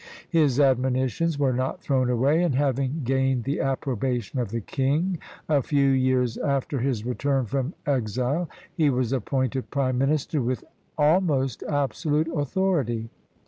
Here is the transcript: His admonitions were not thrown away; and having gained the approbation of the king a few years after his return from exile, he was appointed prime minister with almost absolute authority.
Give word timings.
His 0.31 0.59
admonitions 0.59 1.37
were 1.37 1.53
not 1.53 1.79
thrown 1.83 2.09
away; 2.09 2.41
and 2.41 2.55
having 2.55 3.01
gained 3.03 3.43
the 3.43 3.59
approbation 3.61 4.39
of 4.39 4.49
the 4.49 4.59
king 4.61 5.19
a 5.47 5.61
few 5.61 5.89
years 5.89 6.39
after 6.39 6.79
his 6.79 7.05
return 7.05 7.45
from 7.45 7.75
exile, 7.85 8.49
he 8.73 8.89
was 8.89 9.13
appointed 9.13 9.69
prime 9.69 9.99
minister 9.99 10.41
with 10.41 10.63
almost 10.97 11.61
absolute 11.69 12.27
authority. 12.33 13.11